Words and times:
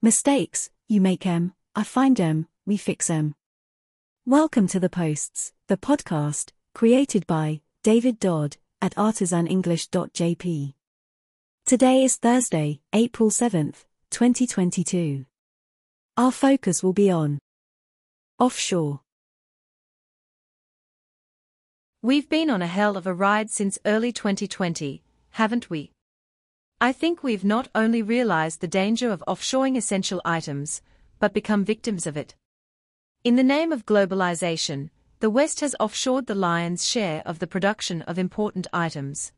Mistakes, 0.00 0.70
you 0.86 1.00
make 1.00 1.26
em, 1.26 1.54
I 1.74 1.82
find 1.82 2.20
em, 2.20 2.46
we 2.64 2.76
fix 2.76 3.10
em. 3.10 3.34
Welcome 4.24 4.68
to 4.68 4.78
The 4.78 4.88
Posts, 4.88 5.52
the 5.66 5.76
podcast, 5.76 6.52
created 6.72 7.26
by 7.26 7.62
David 7.82 8.20
Dodd 8.20 8.58
at 8.80 8.94
artisanenglish.jp. 8.94 10.74
Today 11.66 12.04
is 12.04 12.14
Thursday, 12.14 12.80
April 12.92 13.30
7th, 13.30 13.86
2022. 14.10 15.26
Our 16.16 16.30
focus 16.30 16.80
will 16.80 16.92
be 16.92 17.10
on 17.10 17.40
offshore. 18.38 19.00
We've 22.02 22.28
been 22.28 22.50
on 22.50 22.62
a 22.62 22.68
hell 22.68 22.96
of 22.96 23.08
a 23.08 23.12
ride 23.12 23.50
since 23.50 23.80
early 23.84 24.12
2020, 24.12 25.02
haven't 25.30 25.68
we? 25.68 25.90
I 26.80 26.92
think 26.92 27.24
we've 27.24 27.44
not 27.44 27.66
only 27.74 28.02
realized 28.02 28.60
the 28.60 28.68
danger 28.68 29.10
of 29.10 29.24
offshoring 29.26 29.76
essential 29.76 30.22
items, 30.24 30.80
but 31.18 31.34
become 31.34 31.64
victims 31.64 32.06
of 32.06 32.16
it. 32.16 32.36
In 33.24 33.34
the 33.34 33.42
name 33.42 33.72
of 33.72 33.84
globalization, 33.84 34.90
the 35.18 35.28
West 35.28 35.58
has 35.58 35.74
offshored 35.80 36.26
the 36.26 36.36
lion's 36.36 36.86
share 36.86 37.24
of 37.26 37.40
the 37.40 37.48
production 37.48 38.02
of 38.02 38.16
important 38.16 38.68
items. 38.72 39.32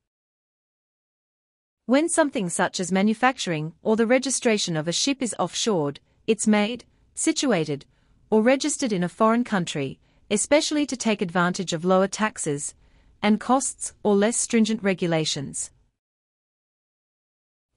When 1.87 2.11
something 2.11 2.51
such 2.51 2.79
as 2.79 2.93
manufacturing 2.93 3.73
or 3.83 3.97
the 3.97 4.07
registration 4.07 4.77
of 4.77 4.87
a 4.87 4.93
ship 4.93 5.23
is 5.23 5.35
offshored, 5.39 5.97
it's 6.27 6.47
made, 6.47 6.85
situated, 7.15 7.87
or 8.29 8.43
registered 8.43 8.93
in 8.93 9.03
a 9.03 9.09
foreign 9.09 9.45
country, 9.45 9.99
especially 10.31 10.85
to 10.85 10.97
take 10.97 11.23
advantage 11.23 11.73
of 11.73 11.87
lower 11.87 12.07
taxes 12.07 12.75
and 13.23 13.41
costs 13.41 13.95
or 14.03 14.15
less 14.15 14.37
stringent 14.37 14.83
regulations. 14.83 15.71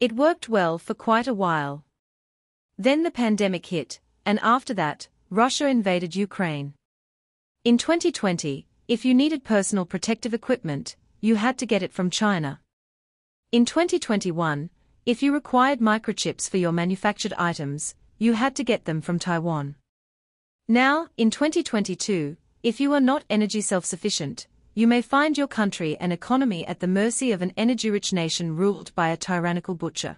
It 0.03 0.12
worked 0.12 0.49
well 0.49 0.77
for 0.77 0.93
quite 0.93 1.27
a 1.30 1.34
while. 1.34 1.85
Then 2.77 3.03
the 3.03 3.17
pandemic 3.23 3.67
hit, 3.67 4.02
and 4.26 4.38
after 4.41 4.73
that, 4.73 5.07
Russia 5.29 5.66
invaded 5.70 6.13
Ukraine. 6.13 6.73
In 7.63 7.77
2020, 7.77 8.68
if 8.90 9.05
you 9.05 9.13
needed 9.13 9.45
personal 9.45 9.85
protective 9.85 10.34
equipment, 10.34 10.98
you 11.21 11.35
had 11.35 11.57
to 11.60 11.65
get 11.65 11.82
it 11.82 11.93
from 11.93 12.10
China. 12.10 12.60
In 13.54 13.63
2021, 13.63 14.70
if 15.05 15.23
you 15.23 15.34
required 15.34 15.79
microchips 15.79 16.49
for 16.49 16.57
your 16.57 16.73
manufactured 16.73 17.32
items, 17.38 17.95
you 18.17 18.34
had 18.34 18.57
to 18.57 18.63
get 18.65 18.84
them 18.84 18.99
from 18.99 19.20
Taiwan. 19.20 19.76
Now, 20.67 21.07
in 21.15 21.32
2022, 21.32 22.35
if 22.62 22.82
you 22.82 22.91
are 22.91 22.99
not 22.99 23.23
energy 23.29 23.62
self-sufficient, 23.62 24.48
you 24.76 24.88
may 24.88 25.02
find 25.02 25.38
your 25.38 25.48
country 25.48 25.96
and 25.99 26.12
economy 26.12 26.66
at 26.66 26.79
the 26.79 26.88
mercy 26.88 27.32
of 27.32 27.41
an 27.41 27.54
energy-rich 27.55 28.12
nation 28.12 28.55
ruled 28.55 28.93
by 28.96 29.10
a 29.10 29.18
tyrannical 29.18 29.76
butcher. 29.76 30.18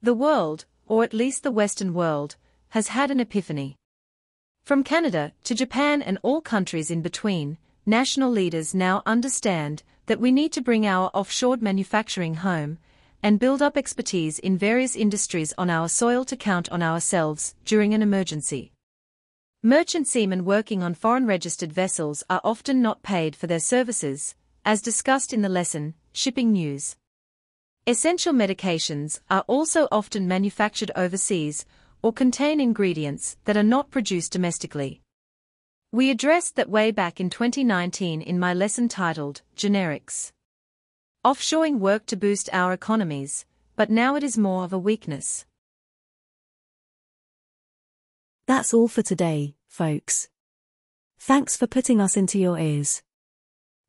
The 0.00 0.14
world, 0.14 0.66
or 0.86 1.02
at 1.02 1.12
least 1.12 1.42
the 1.42 1.50
Western 1.50 1.92
world, 1.92 2.36
has 2.70 2.88
had 2.88 3.10
an 3.10 3.18
epiphany. 3.18 3.76
From 4.64 4.84
Canada 4.84 5.32
to 5.44 5.54
Japan 5.54 6.00
and 6.00 6.18
all 6.22 6.40
countries 6.40 6.90
in 6.90 7.02
between, 7.02 7.58
national 7.84 8.30
leaders 8.30 8.74
now 8.74 9.02
understand 9.04 9.82
that 10.06 10.20
we 10.20 10.30
need 10.30 10.52
to 10.52 10.60
bring 10.60 10.86
our 10.86 11.10
offshore 11.12 11.56
manufacturing 11.60 12.34
home 12.34 12.78
and 13.22 13.40
build 13.40 13.62
up 13.62 13.76
expertise 13.76 14.38
in 14.38 14.56
various 14.56 14.94
industries 14.94 15.52
on 15.58 15.70
our 15.70 15.88
soil 15.88 16.24
to 16.24 16.36
count 16.36 16.68
on 16.70 16.82
ourselves 16.82 17.56
during 17.64 17.94
an 17.94 18.02
emergency. 18.02 18.72
Merchant 19.66 20.06
seamen 20.06 20.44
working 20.44 20.84
on 20.84 20.94
foreign 20.94 21.26
registered 21.26 21.72
vessels 21.72 22.22
are 22.30 22.40
often 22.44 22.80
not 22.80 23.02
paid 23.02 23.34
for 23.34 23.48
their 23.48 23.58
services, 23.58 24.36
as 24.64 24.80
discussed 24.80 25.32
in 25.32 25.42
the 25.42 25.48
lesson, 25.48 25.94
Shipping 26.12 26.52
News. 26.52 26.94
Essential 27.84 28.32
medications 28.32 29.18
are 29.28 29.42
also 29.48 29.88
often 29.90 30.28
manufactured 30.28 30.92
overseas 30.94 31.66
or 32.00 32.12
contain 32.12 32.60
ingredients 32.60 33.38
that 33.44 33.56
are 33.56 33.64
not 33.64 33.90
produced 33.90 34.30
domestically. 34.30 35.00
We 35.90 36.10
addressed 36.10 36.54
that 36.54 36.70
way 36.70 36.92
back 36.92 37.18
in 37.18 37.28
2019 37.28 38.22
in 38.22 38.38
my 38.38 38.54
lesson 38.54 38.86
titled 38.88 39.42
Generics. 39.56 40.30
Offshoring 41.24 41.80
worked 41.80 42.06
to 42.10 42.16
boost 42.16 42.48
our 42.52 42.72
economies, 42.72 43.44
but 43.74 43.90
now 43.90 44.14
it 44.14 44.22
is 44.22 44.38
more 44.38 44.62
of 44.62 44.72
a 44.72 44.78
weakness. 44.78 45.44
That's 48.46 48.72
all 48.72 48.86
for 48.86 49.02
today 49.02 49.55
folks. 49.76 50.28
Thanks 51.18 51.54
for 51.54 51.66
putting 51.66 52.00
us 52.00 52.16
into 52.16 52.38
your 52.38 52.58
ears. 52.58 53.02